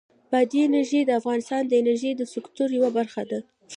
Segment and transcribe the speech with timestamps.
[0.31, 3.39] بادي انرژي د افغانستان د انرژۍ د سکتور یوه برخه ده.